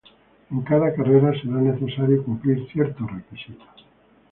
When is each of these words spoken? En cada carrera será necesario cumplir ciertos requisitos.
En 0.53 0.61
cada 0.69 0.95
carrera 0.95 1.31
será 1.39 1.57
necesario 1.61 2.23
cumplir 2.25 2.67
ciertos 2.71 3.05
requisitos. 3.11 3.85